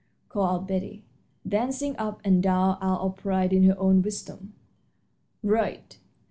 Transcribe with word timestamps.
called 0.29 0.63
out 0.63 0.67
Betty, 0.67 1.05
dancing 1.47 1.95
up 1.99 2.21
and 2.25 2.41
down, 2.41 2.79
out 2.81 3.01
of 3.01 3.17
pride 3.17 3.53
in 3.53 3.65
her 3.65 3.77
own 3.79 4.01
wisdom. 4.01 4.55
"Right! 5.43 5.95